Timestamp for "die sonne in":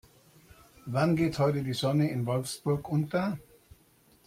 1.61-2.25